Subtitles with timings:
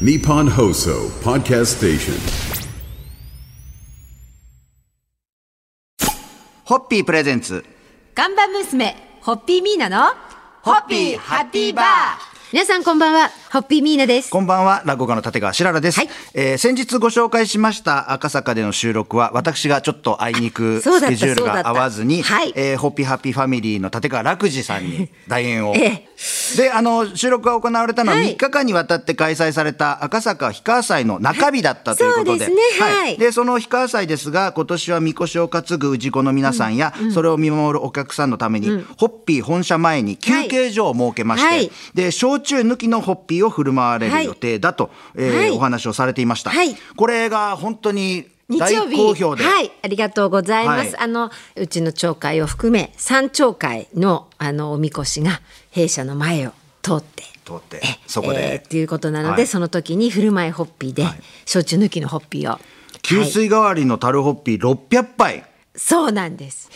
[0.00, 2.14] Nippon Hoso Podcast Station.
[6.64, 7.64] ホッピープレゼンツ。
[8.12, 10.12] 看板娘、ホッピーミーナの、
[10.62, 11.84] ホッピーハッピーバー
[12.52, 14.30] 皆さんこんばんは、ホッピーミーナです。
[14.30, 16.00] こんばんは、落語家の立川しららです。
[16.00, 16.08] はい。
[16.34, 22.52] えー先日ご紹介しました赤坂での収録は、私がちょっとあいにくスケジュールが合わずに、はい。
[22.56, 25.72] えーホッピーハッピーファミリーの立川らく次さんに 代演を。
[25.76, 26.08] ええ。
[26.56, 28.34] で、あの、収録が行われたのははい。
[28.34, 32.46] 3日間にわたって開催された赤坂氷川祭の中日だったということで。
[32.46, 33.18] そうですねはい。
[33.18, 41.70] で、その氷川祭ですが、今年はみこしを担ぐ氏子の皆さんや、それを見守るお客さんのために、ホッピー本社前に休憩所を設けまして、はい。
[41.94, 46.50] で、焼酎抜きのホッピーを振る舞われる予定だと、えーはいお話をされていました。
[46.50, 49.44] はいこれが本当に大日曜日好評で。
[49.44, 50.94] はい、ありがとうございます。
[50.96, 57.24] はいあのうちの町会を含め三町会のあのおみこしが弊社の前を通って。
[57.44, 61.04] 通ってえそこでえーっていうことなので、はいその時に振る舞いホッピーで、
[61.44, 62.58] 焼酎抜きのホッピーを
[63.02, 65.44] 給水代わりの樽ホッピー600杯。
[65.76, 66.70] そうなんです。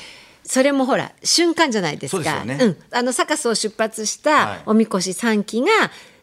[0.44, 2.44] それもほら瞬間じゃないですか。
[2.46, 5.68] そうん、あのサカスを出発しはいたおみこし3機が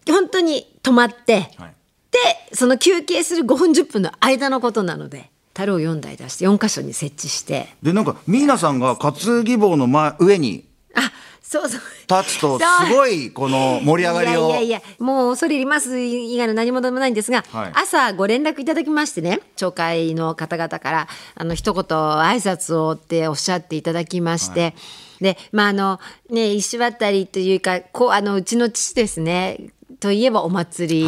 [0.08, 1.76] 本当に止まって、はい。
[2.12, 7.70] でその休憩する5分10分の間のことなので樽を4台出して4箇所に設置して。
[7.82, 11.12] で、なんか、ミーナさんが担ぎ棒の前上にあ
[11.42, 11.82] そうそう。
[12.08, 14.48] 立つと、すごい、この盛り上がりを。
[14.48, 17.72] いやいやいやもう恐れ入ります以外の何もでもないんですが、はい。
[17.74, 24.76] 朝ご連絡いただきましてね町会の方々からあの一言挨拶をっておっしゃっていただきまして、
[25.22, 29.58] でまああのね石渡りというかこうあのうちの父ですね
[30.00, 31.04] といえばお祭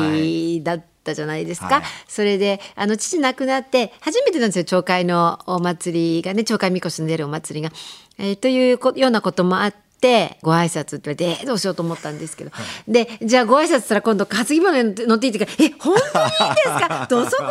[0.58, 7.74] りだったじゃないですか、はいそれであの父亡くなって初めてなんですよ町会のお祭りがね町会みこしの出るお祭りが。
[8.18, 12.52] えーというこようなこともあってご挨拶って言われてえーどうしようと思ったんですけど、
[12.88, 17.08] でじゃあご挨拶したら今度担ぎ物に乗っていいって言うから「え本当にいいんですか？
[17.10, 17.48] 土足ですよ」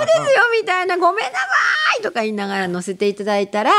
[0.61, 1.37] みたいな「ごめんなさ
[1.99, 3.71] い」とか言いながら乗せていただいたら。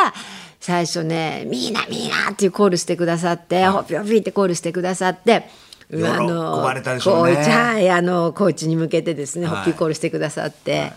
[0.60, 5.48] 最初ね「ミーナミーナ」っていうコールしてくださって「ホッピーホッピー」ってコールしてくださって。
[5.90, 7.36] 喜ばれたでしょうね。
[7.36, 9.56] はいあのコーチに向けてですね、はい。
[9.56, 10.92] ホッピーコールしてくださって、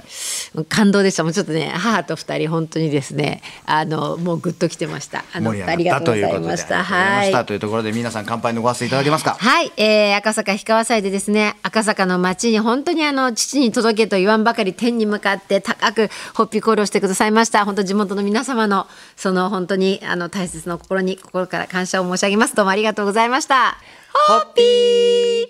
[0.69, 1.23] 感動でした。
[1.23, 5.25] もうちょっとね母と二人本当にですねあのもうグッときてました。
[5.33, 6.83] あの盛り上がったというざいました。
[6.83, 9.37] ことではいしたというところで皆さん乾杯のごわせていただけますか？
[9.39, 17.65] はい、えー、赤坂氷川祭でですね赤坂の街に本当にあの父に届けと言わんばかり天に向かって高くホッピーコールをしてくださいました。
[17.65, 22.57] 本当地元の皆様のその本当にあの大切な心に心から感謝を申し上げます。
[22.57, 23.77] どうもありがとうございました
[24.12, 25.47] ホッピー。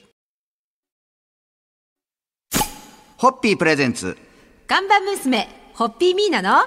[3.16, 4.18] ホッピープレゼンツ。
[4.66, 6.66] 看板娘ホッピーミーナの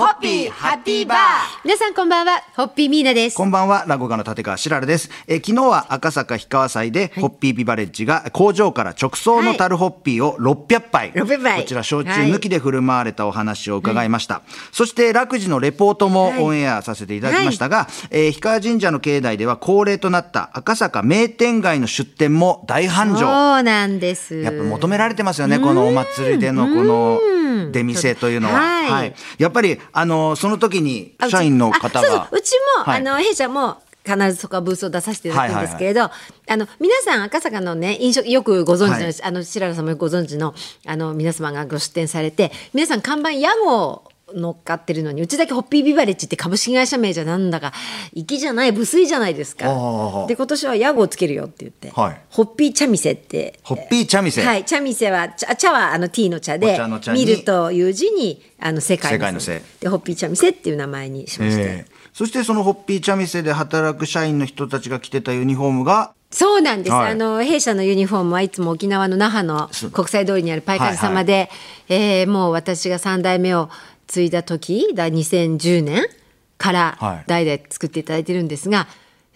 [0.00, 1.18] ホッピーハッピーバー。
[1.62, 3.36] 皆さんこんばんはホッピーミーナです。
[3.36, 5.10] こんばんは、落語家の立川しららです。
[5.26, 11.12] えー昨日は赤坂氷川祭で、ホッピービバレッジが工場から直送の樽ホッピーを600杯。
[11.12, 11.60] 600杯。
[11.60, 14.40] こちら、焼酎抜きで振る舞われたお話を伺いました。
[14.72, 16.42] そして、楽寺のレポートもはい。
[16.44, 23.18] オンエアさせていただきましたが、えー氷川神社の境内では恒例となった赤坂名店街の出店も大繁盛。
[23.20, 24.40] そうなんです。
[24.40, 27.20] やっぱ求められてますよね、このお祭りでのこの
[27.72, 28.54] 出店というのは。
[28.60, 29.14] はい。
[29.38, 32.28] やっぱり、あの、その時に社員の方あそうそうが。
[32.32, 33.00] うちも、はい。
[33.00, 36.10] あの弊社も必ずそこはブースを出させていただくんですけれど、あ
[36.56, 39.22] の皆さん赤坂のね飲食よくご存知の、はい。
[39.22, 40.54] あの白良さんもよくご存知の
[40.86, 44.04] あの皆様がご出店されて皆さん看板屋号
[44.34, 47.72] 乗っかってるのにうちだけホッピービバレッジって株式会社名じゃなんだか
[48.14, 50.26] 粋じゃない無粋じゃないですか。
[50.28, 52.20] で今年は屋号つけるよって言って、はい。
[52.30, 53.58] ホッピー茶店って。
[53.62, 54.44] ホッピー茶店。
[54.44, 57.24] はい、茶店は茶茶はあの T の茶でお茶の茶に。
[57.24, 67.12] 見るという字にあの世界の世界のせでホッピー茶店っていう名前にしまして、ええそしてそのホッピー茶店で働く社員の人たちが着てたユニフォームがそうなんです、はい。
[67.12, 71.50] あの弊社のユニフォームはいつも沖縄の那覇の国際通りにあるパイカジ様で、
[71.88, 73.68] えーもう私が3代目を
[74.10, 76.02] 継いだ時だ2010年
[76.58, 77.24] からはい。
[77.26, 78.86] 代々作っていただいてるんですが、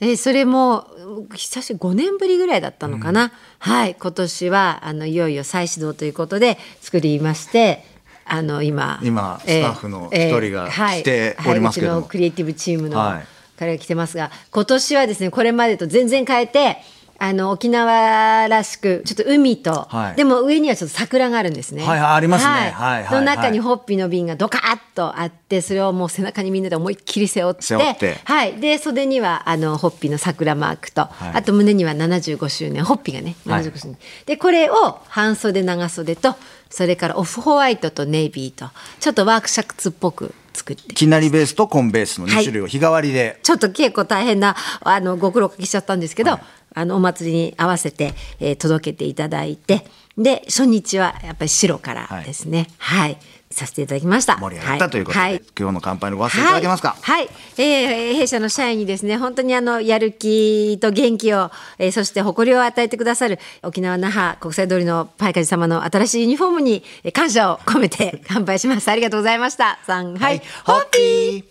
[0.00, 0.86] えーそれも
[1.34, 3.94] 久しぶり5年ぶりぐらいだったのかな、はい。
[3.94, 7.84] 今年はあのいよいよ再始動ということで作りまして
[8.26, 11.02] あの今今えースタッフの一人がえーはい。
[11.02, 11.98] 来ておりますけども。
[11.98, 12.02] はい。
[12.02, 13.26] うちのクリエイティブチームのはい。
[13.56, 16.78] 彼が来てますが今年はですねこれまでと全然変えて
[17.18, 20.16] あの沖縄らしくちょっと海と、はい。
[20.16, 21.84] でも上にはちょっと桜があるんですね。
[21.84, 22.50] はいありますね。
[22.50, 22.72] はい。
[22.72, 28.18] はいはいの中にホッピーの瓶がドカッとあってそれをもう背中にみんなで思いっきり背負って背負って。
[28.24, 31.06] はい、で袖にはあのホッピーの桜マークと、い。
[31.34, 33.64] あと胸には75周年ホッピーがねはい。
[33.64, 36.34] 75周年、でこれを半袖長袖と
[36.70, 38.70] それからオフホワイトとネイビーと
[39.00, 40.94] ちょっとワークシャツっぽく作って。
[40.94, 46.38] きなりベースとコンベースの2種類を日替わりで、ちょっと結構大変なあのご苦労おかけしちゃったんですけど、
[46.74, 49.86] あのお祭りに合わせて、えー届けていただいて
[50.16, 52.68] で初日はやっぱり白からですね。
[52.78, 53.18] はい、
[53.50, 54.36] させていただきました。
[54.38, 55.42] 盛り上がったということで、はい。
[55.58, 57.30] 今日の乾杯のご発声いただけますか、はい、はい。
[57.58, 68.88] えー弊社の社員にですね本当にあのやる気と元気を、えーそして誇りを与えてくださる沖縄那覇国際通りのパイカジ様の新しいユニフォームにえー感謝を込めて 乾杯します。
[68.88, 69.78] ありがとうございました。
[69.86, 71.38] さんはい、ホッピー。
[71.40, 71.44] ー。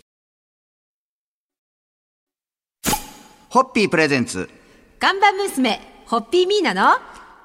[3.50, 4.48] ホッピープレゼンツ
[5.04, 6.92] 看板娘ホッピーミーナの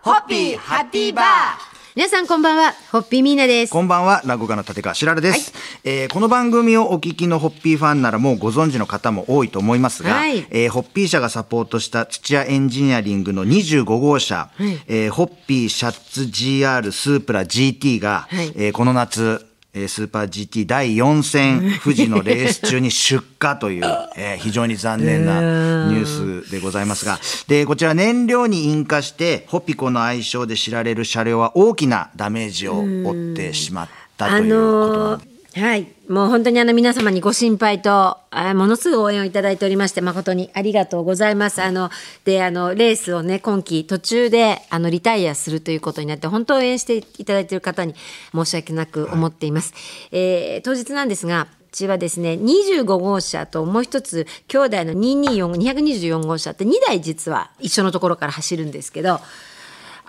[0.02, 1.26] ホッピーハッピーバー。
[1.94, 3.74] 皆さんこんばんはホッピーミーナです。
[3.74, 5.52] こんばんは、落語家の立川しららです、
[5.84, 10.48] えーこの番組をお聞きのホッピーファンならもうご存知の方も多いと思いますが、はい。
[10.52, 14.50] えーホッピー社がサポートした土屋エンジニアリングの25号車、
[14.88, 18.54] えーホッピーシャッツ GR スープラ GT が、はい。
[18.56, 23.84] えーこの夏、えースーパー GT 第4戦 富士のレース中に出荷という、
[24.18, 25.42] えー非常に残念な
[25.90, 35.39] ニュースでございますが、で、こちら燃料に引火して、ホピコの愛称で知られる車両は大きなダメージを負ってしまったとあいうことなんのです。
[35.56, 41.62] ーはいもう本当にあの皆様にご心配とあーものすごい応援をいただいておりまして誠にありがとうございます。
[41.62, 41.90] あの
[42.26, 47.96] であのレースをね今季途中であのリタイアするということになって本当応援していただいている方に
[48.34, 49.74] 申し訳なく思っています。
[50.12, 59.20] えー当日なんですがうちはですね25号車ともう一つ兄弟の224224号車って2台実は一緒のところから走るんですけど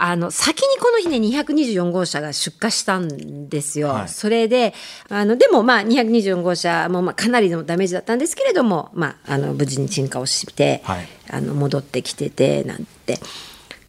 [0.02, 3.88] あの先にこの日ね224号車が出荷したんですよ。
[3.88, 4.72] はいそれで
[5.10, 13.20] あのでもまあ224号車もまあかなりのダメージだったんですけれども、まあ、あの無事に鎮火をして、はいあの戻ってきててなんて。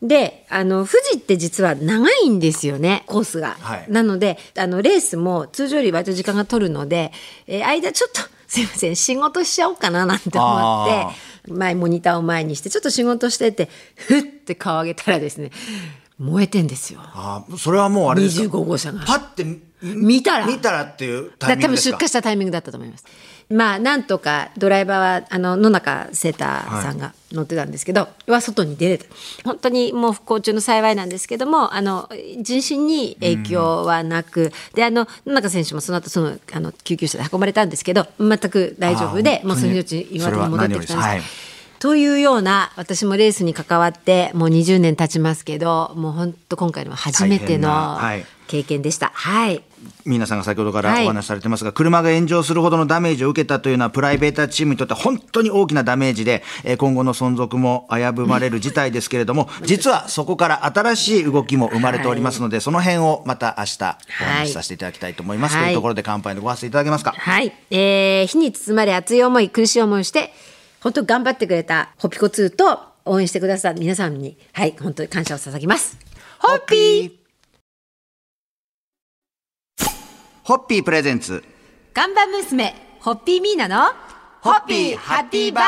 [0.02, 3.56] であの富士って実は長いんですよねコースが。
[3.60, 7.12] はいなのであのレースも通常より割と時間が取るので、
[7.48, 15.52] えー間ちょっとすいません仕事しちゃおうかななんて思あって前モニターを前にしてちょっと仕事しててふって顔上げたらですね
[16.22, 17.00] 燃えてんですよ。
[17.04, 19.04] あーそれはもうあれですか？25号車が。
[19.06, 19.44] パッて
[19.82, 20.46] 見たら。
[20.46, 21.98] 見たらっていうタイミングですか？
[21.98, 23.06] 出荷したタイミングだったと思います。
[23.50, 29.06] まあなんとかドライバーはあの野中セーターさんが乗ってたんですけど、は外に出れた。
[29.44, 32.08] 本当にもう不幸中の幸いなんですけどもあの
[32.40, 41.51] 人身に影響はなく、であの野中選手もその後そのあの救急車で運ばれたんですけど全く大丈夫でもうその命今までに戻ってきたんです。
[41.82, 47.98] というような私もレースに関わってもう20年経ちますけどもう本当今回のは初めての
[48.48, 49.10] 経験でした。
[49.16, 49.64] はい。
[50.06, 51.06] 皆さんが先ほどからはい。
[51.06, 65.56] お話しされてますが、車が炎上するほどのダメージを受けたというのはプライベートチームにとっては本当に大きなダメージで、えー今後の存続も危ぶまれる事態ですけれども、 実はそこから新しい動きも生まれておりますので、その辺をまた明日お話しさせていただきたいと思います。
[65.56, 65.64] はい。
[65.64, 67.16] というところで乾杯のご発声いただけますか？
[67.18, 70.32] はい、えー、火に包まれ熱い思い苦しい思いをして
[70.82, 75.98] 本当頑張ってくれたホピコ2と応援してくださった皆さんにはい本当に感謝を捧げます
[76.40, 77.22] ホッピー
[80.44, 81.44] ホッピープレゼンツ。
[81.94, 83.94] 看板娘ホッピーミーナの
[84.44, 85.64] ホッピーハッピーバー。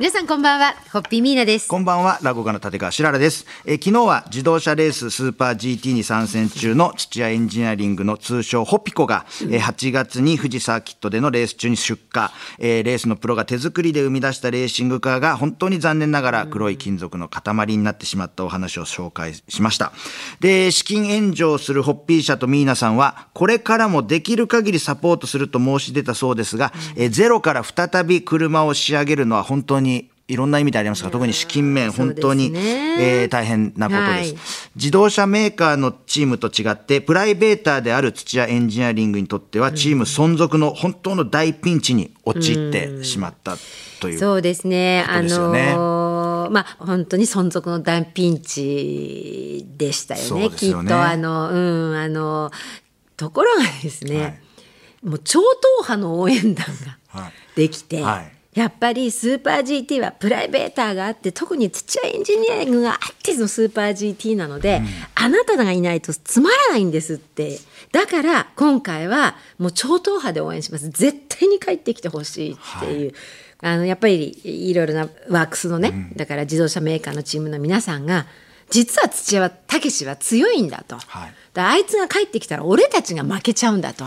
[0.00, 0.74] 皆さんこんばんは。
[0.92, 1.68] ホッピーミーナです。
[1.68, 3.46] こんばんは、落語家の立川しららです。
[3.64, 12.22] えー昨日は自動車レーススーパー GT に参戦中の土屋エンジニアリングの通称ホピコが、えー8月に富士サーキットでのレース中に出荷、
[12.58, 19.92] えーレースのプロが手作りで生み出したレーシングカーが本当に残念ながら黒い金属の塊になってしまったお話を紹介しました。
[20.40, 32.60] で、資金援助をするホッピー社とミーナさんは、これからもできる限りサポートすると申し出たそうですが、えーゼロから再び車を仕上げるのは本当にいろんな意味でありますが、特に資金面、本当に、ね
[33.22, 34.36] えー大変なことです、はい。
[34.74, 43.56] 自動車メーカーのチームと違って、プライベーターである土屋エンジニアリングにとっては、チーム存続の本当の大ピンチに陥ってしまった
[44.00, 44.18] という。
[44.18, 45.04] そうですね。
[45.06, 45.72] ことあですよね。
[45.74, 50.48] のーまあ本当に存続の大ピンチでしたよそうね。
[50.48, 50.56] ね。
[50.56, 50.78] きっと。
[50.78, 52.50] あのうんあの
[53.16, 54.40] ところがですね、はい。
[55.04, 55.48] もう超党
[55.82, 56.66] 派の応援団
[57.08, 57.22] はい。
[57.24, 58.00] ができて。
[58.00, 58.32] はい。
[58.58, 64.80] やっぱりスーパー GT はプライベーターがあって特に土屋エンジニアリングがあってのスーパー GT なので、
[65.14, 67.58] あなたがいないとつまらないんですって。
[67.92, 70.88] だから今回はもう超党派で応援します。
[70.88, 73.12] 絶対に帰ってきてほしいっていう、
[73.60, 78.26] あのやっぱりいろいろなワークスのね、だから自動車メーカーのチームの皆さんが
[78.70, 81.34] 実は土屋武は強いんだと、はい。
[81.52, 84.04] だあいつが帰ってきたら俺たちが負けちゃうんだと。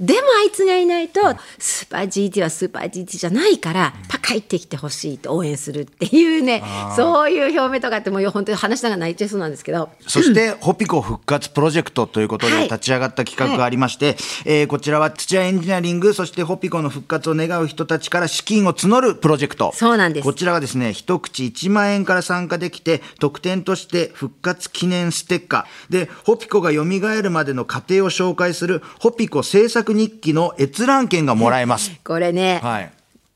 [0.00, 1.20] でもあいつがいないと
[1.58, 6.62] スーパー GT はスーパー GT じゃないからパカ帰ってきてほしいと応援するっていうね
[6.96, 19.72] そういう表明とかってもう本当に話しながら泣いちゃいそうなんですけどそして、ホピコ復活プロジェクトということはいで立ち上がった企画がありまして、えーこちらは土屋エンジニアリング、そしてホピコの復活を願う人たちから資金を募るプロジェクト。
[19.74, 25.92] そうなんですこちらはですね、一口1万円から参加できて、特典として復活記念ステッカー。
[25.92, 31.90] で、ホピコが蘇るまでの過程を紹介する、ホピコ制作日記の閲覧券がもらえます。
[32.04, 32.92] これね、はい。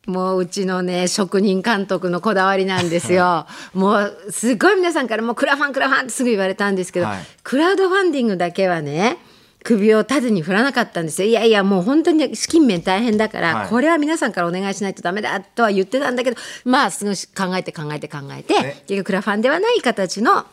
[0.06, 3.46] もううちのね職人監督のこだわりなんですよ。
[3.72, 9.18] もうすごい皆さんからもうクラファンクラファンってすぐ言われたんですけど、はいクラウドファンディングだけはね
[9.64, 11.28] 首を縦に振らなかったんですよ。
[11.28, 20.46] いやいやもう本当に資金面大変だから、はいこれは皆さんからお願いしないとダメだとは言ってたんだけどまあすごい考えて考えて考えてね結局クラファンではない形の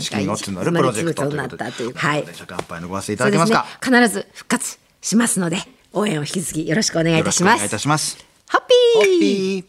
[0.00, 1.64] 資金を募るプロジェクトということで。
[1.64, 3.64] になったというとはい乾杯のご発声いただけますか？
[3.88, 5.58] ね、必ず復活しますので
[5.92, 7.56] 応援を引き続きよろしくお願いいたしま
[7.98, 9.64] すハッピーホッピー。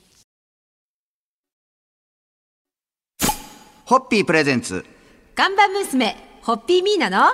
[3.85, 4.85] ホッピープレゼンツ。
[5.33, 7.33] 看板娘、ホッピーミーナの、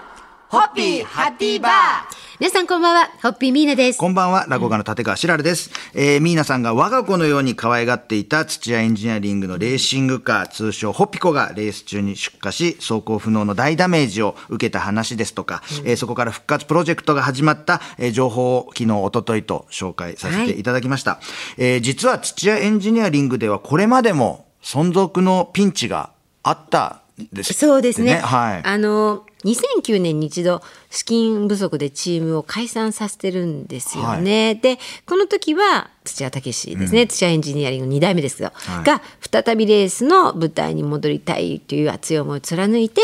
[0.49, 2.12] ホッピーハッピーバー
[2.43, 3.97] 皆さんこんばんは、ホッピーミーナです。
[3.97, 5.71] こんばんは、落語家の立川しらるです。
[5.93, 21.21] えー、ミーナさんが我が子のように可愛がっていた土屋エンジニアリングのレーシングカー、通称ホピコがレース中に出火し、走行不能の大ダメージを受けた話ですとか、えーそこから復活プロジェクトが始まった、えー情報を昨日、一昨日と紹介させていただきました。
[21.57, 26.09] えー実は土屋エンジニアリングではこれまでも存続のピンチが
[26.43, 28.15] あったんですそうですね。
[28.15, 28.61] はい。
[28.65, 34.55] あの、2009年に一度資金不足でチームを解散させてるんですよね。
[34.55, 43.01] で、この時は土屋武史ですね、土屋エンジニアリング2代目ですけど、はいが再びレースの舞台に戻りたいという熱い思いを貫いて、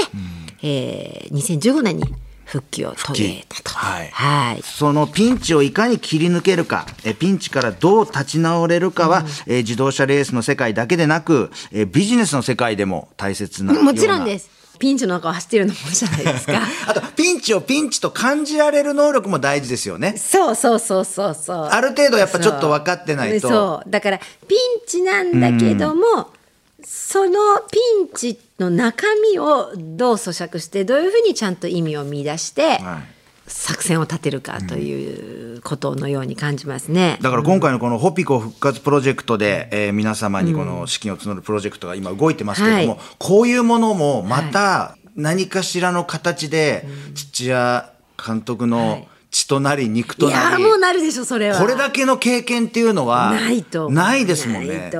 [0.61, 2.03] えー2015年に
[2.45, 3.71] 復帰を遂げたと。
[3.71, 13.91] はいはいそのピンチをいかに切り抜けるか、えピンチからどう立ち直れるかは、え自動車レースの世界だけでなく、えビジネスの世界でも大切なような。
[13.91, 14.58] もちろんです。
[14.79, 16.61] ピンチの中を走っているのもじゃないですか。
[16.87, 20.15] あと、ピンチをピンチと感じられる能力も大事ですよね。
[20.17, 21.57] そうそうそうそうそう。
[21.65, 23.49] ある程度やっぱちょっと分かってないと。
[23.49, 24.17] そうだから
[24.47, 24.57] ピン
[24.87, 26.29] チなんだけども、
[26.83, 33.19] そのピンチの中身をどう咀嚼してどういうふうにちゃんと意味を見出して、はい
[33.49, 37.17] 作戦を立てるかということのように感じますね。
[37.21, 43.05] だから今回のこのホピコ復活プロジェクトで、えー皆様にこの資金を募るプロジェクトが今動いてますけれども、はい。
[43.17, 47.91] こういうものもまた何かしらの形で土屋
[48.23, 51.59] 監督の血となり肉となり、ーもうなるでしょそれは。
[51.59, 54.91] これだけの経験っていうのはないとないですもんね。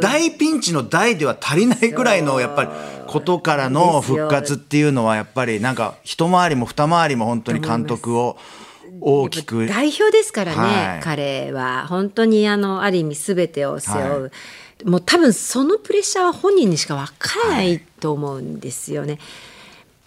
[0.00, 2.70] 大ピンチの大では足りないくらいのやっぱり
[3.06, 8.36] ことからの復活っていうのはやっぱりなんか一回りも二回りも本当に監督を
[9.04, 9.66] 大きく。
[9.66, 11.00] 代表ですからね、はい。
[11.02, 11.86] 彼は。
[11.88, 14.30] 本当にあのある意味全てを背負
[14.84, 19.18] う、もう多分そのプレッシャーは本人にしか分からないと思うんですよね。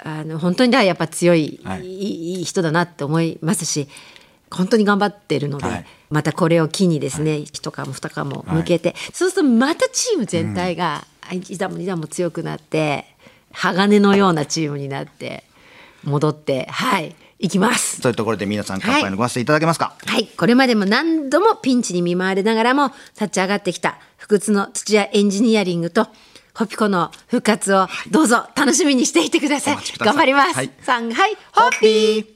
[0.04, 1.86] あの本当にだやっぱ強い、はい。
[1.86, 3.88] いいいい人だなって思いますし
[4.52, 5.86] 本当に頑張ってるので、はい。
[6.10, 13.06] またこれを機にですね、一皮も二皮も向けて、そうするとまたチーム全体が、一段も二段も強くなって
[13.52, 15.44] 鋼のようなチームになって
[16.04, 18.02] 戻ってはい行きます。
[18.02, 26.08] というところで皆さん乾杯のご発声いただけますか、はい、これまでも何度もピンチに見舞われながらも立ち上がってきた不屈の土屋エンジニアリングと
[26.54, 29.74] ホピコの復活をどうぞ楽しみにしていてください。
[29.74, 30.56] お待ちください頑張ります。
[30.56, 32.35] はいさんはい、ホッピー